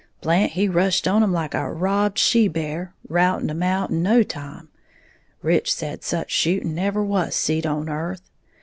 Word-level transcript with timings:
Blant 0.19 0.53
he 0.53 0.67
rushed 0.67 1.07
on 1.07 1.21
'em 1.21 1.31
like 1.31 1.53
a 1.53 1.71
robbed 1.71 2.17
she 2.17 2.47
bear, 2.47 2.91
routing 3.07 3.51
'em 3.51 3.61
in 3.61 4.01
no 4.01 4.23
time, 4.23 4.67
Rich 5.43 5.71
said 5.71 6.03
such 6.03 6.31
shooting 6.31 6.73
never 6.73 7.03
was 7.03 7.35
seed 7.35 7.67
on 7.67 7.87
earth. 7.87 8.23